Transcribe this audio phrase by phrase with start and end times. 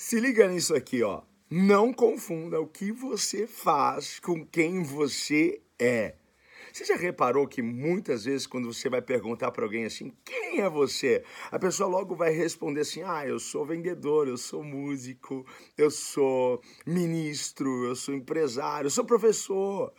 [0.00, 1.22] Se liga nisso aqui, ó.
[1.50, 6.14] Não confunda o que você faz com quem você é.
[6.72, 10.70] Você já reparou que muitas vezes quando você vai perguntar para alguém assim, quem é
[10.70, 11.24] você?
[11.50, 15.44] A pessoa logo vai responder assim: "Ah, eu sou vendedor, eu sou músico,
[15.76, 19.92] eu sou ministro, eu sou empresário, eu sou professor".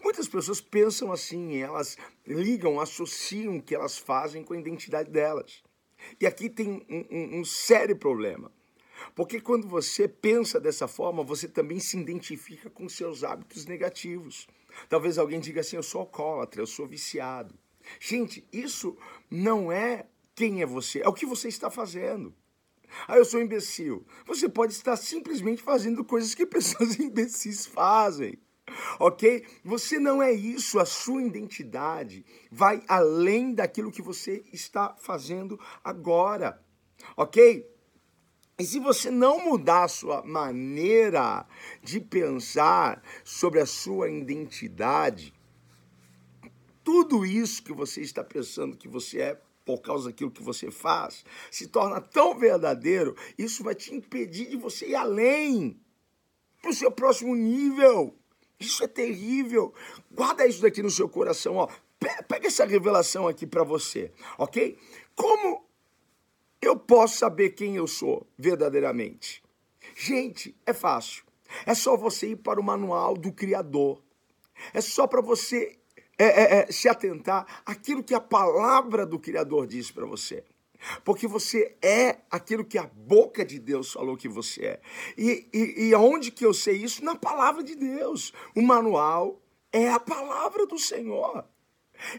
[0.00, 5.60] Muitas pessoas pensam assim, elas ligam, associam o que elas fazem com a identidade delas.
[6.20, 8.52] E aqui tem um, um, um sério problema.
[9.14, 14.46] Porque quando você pensa dessa forma, você também se identifica com seus hábitos negativos.
[14.88, 17.54] Talvez alguém diga assim: eu sou alcoólatra, eu sou viciado.
[17.98, 18.96] Gente, isso
[19.30, 22.34] não é quem é você, é o que você está fazendo.
[23.06, 24.04] Ah, eu sou imbecil.
[24.26, 28.38] Você pode estar simplesmente fazendo coisas que pessoas imbecis fazem.
[28.98, 29.44] Ok?
[29.64, 36.62] Você não é isso, a sua identidade vai além daquilo que você está fazendo agora.
[37.16, 37.68] Ok?
[38.60, 41.46] E se você não mudar a sua maneira
[41.82, 45.32] de pensar sobre a sua identidade,
[46.84, 51.24] tudo isso que você está pensando que você é por causa daquilo que você faz,
[51.50, 55.80] se torna tão verdadeiro, isso vai te impedir de você ir além
[56.60, 58.14] para o seu próximo nível.
[58.58, 59.72] Isso é terrível.
[60.10, 61.68] Guarda isso daqui no seu coração, ó.
[62.28, 64.76] Pega essa revelação aqui para você, ok?
[65.14, 65.64] Como
[66.60, 69.42] eu posso saber quem eu sou verdadeiramente?
[69.96, 71.24] Gente, é fácil.
[71.66, 74.02] É só você ir para o manual do Criador.
[74.72, 75.78] É só para você
[76.18, 80.44] é, é, é, se atentar àquilo que a palavra do Criador diz para você.
[81.04, 84.80] Porque você é aquilo que a boca de Deus falou que você é.
[85.16, 87.04] E, e, e aonde que eu sei isso?
[87.04, 88.32] Na palavra de Deus.
[88.54, 89.40] O manual
[89.72, 91.44] é a palavra do Senhor.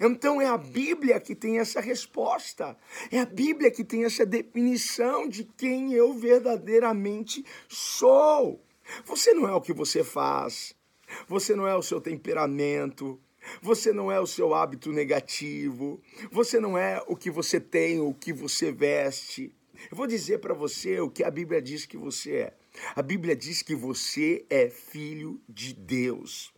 [0.00, 2.76] Então é a Bíblia que tem essa resposta.
[3.10, 8.62] É a Bíblia que tem essa definição de quem eu verdadeiramente sou.
[9.04, 10.74] Você não é o que você faz.
[11.28, 13.20] Você não é o seu temperamento.
[13.62, 16.00] Você não é o seu hábito negativo.
[16.30, 19.54] Você não é o que você tem, o que você veste.
[19.90, 22.54] Eu vou dizer para você o que a Bíblia diz que você é.
[22.94, 26.52] A Bíblia diz que você é filho de Deus.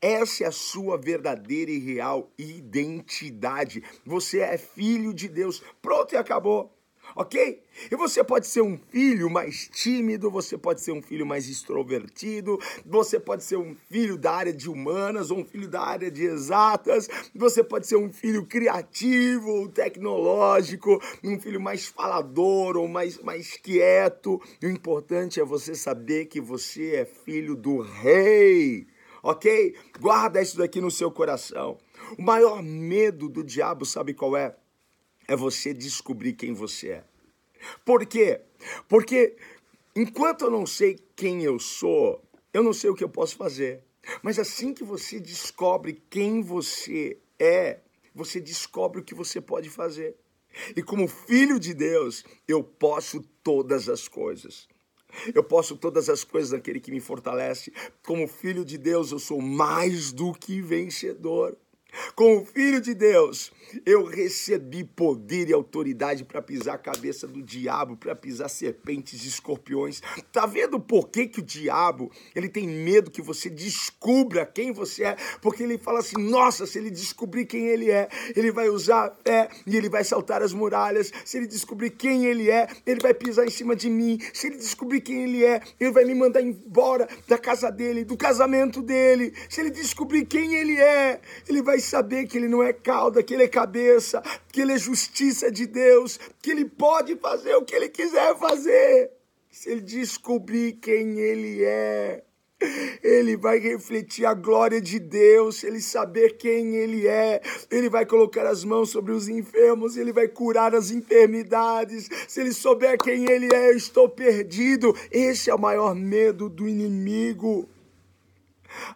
[0.00, 3.82] Essa é a sua verdadeira e real identidade.
[4.06, 5.62] Você é filho de Deus.
[5.82, 6.74] Pronto e acabou.
[7.16, 7.62] Ok?
[7.90, 12.58] E você pode ser um filho mais tímido, você pode ser um filho mais extrovertido,
[12.86, 16.22] você pode ser um filho da área de humanas ou um filho da área de
[16.24, 23.18] exatas, você pode ser um filho criativo ou tecnológico, um filho mais falador ou mais,
[23.18, 24.40] mais quieto.
[24.62, 28.86] o importante é você saber que você é filho do rei
[29.22, 29.74] ok?
[29.98, 31.78] Guarda isso daqui no seu coração.
[32.18, 34.56] O maior medo do diabo, sabe qual é?
[35.28, 37.04] É você descobrir quem você é.
[37.84, 38.40] Por quê?
[38.88, 39.36] Porque
[39.94, 42.22] enquanto eu não sei quem eu sou,
[42.52, 43.82] eu não sei o que eu posso fazer.
[44.22, 47.80] Mas assim que você descobre quem você é,
[48.14, 50.16] você descobre o que você pode fazer.
[50.74, 54.68] E como filho de Deus, eu posso todas as coisas.
[55.34, 57.72] Eu posso todas as coisas naquele que me fortalece.
[58.04, 61.56] Como filho de Deus, eu sou mais do que vencedor.
[62.14, 63.52] Como filho de Deus,
[63.84, 69.28] eu recebi poder e autoridade para pisar a cabeça do diabo, para pisar serpentes e
[69.28, 70.00] escorpiões.
[70.32, 75.04] Tá vendo por que, que o diabo ele tem medo que você descubra quem você
[75.04, 75.16] é?
[75.40, 79.10] Porque ele fala assim: nossa, se ele descobrir quem ele é, ele vai usar a
[79.10, 81.12] fé e ele vai saltar as muralhas.
[81.24, 84.18] Se ele descobrir quem ele é, ele vai pisar em cima de mim.
[84.32, 88.16] Se ele descobrir quem ele é, ele vai me mandar embora da casa dele, do
[88.16, 89.32] casamento dele.
[89.48, 93.34] Se ele descobrir quem ele é, ele vai saber que ele não é cauda, que
[93.34, 97.74] ele é cabeça, que ele é justiça de Deus, que ele pode fazer o que
[97.74, 99.10] ele quiser fazer.
[99.50, 102.22] Se ele descobrir quem ele é,
[103.02, 107.40] ele vai refletir a glória de Deus, ele saber quem ele é,
[107.70, 112.08] ele vai colocar as mãos sobre os enfermos, ele vai curar as enfermidades.
[112.28, 114.94] Se ele souber quem ele é, eu estou perdido.
[115.10, 117.68] Esse é o maior medo do inimigo.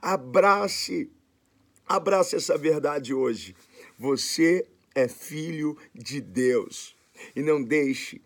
[0.00, 1.10] Abrace
[1.86, 3.54] Abrace essa verdade hoje.
[3.98, 6.96] Você é filho de Deus.
[7.36, 8.20] E não deixe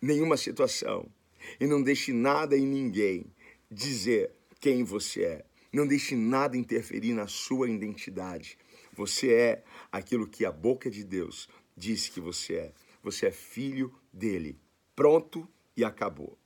[0.00, 1.08] nenhuma situação,
[1.58, 3.32] e não deixe nada e ninguém
[3.70, 4.30] dizer
[4.60, 5.44] quem você é.
[5.72, 8.58] Não deixe nada interferir na sua identidade.
[8.92, 12.72] Você é aquilo que a boca de Deus disse que você é.
[13.02, 14.58] Você é filho dele.
[14.94, 16.38] Pronto e acabou.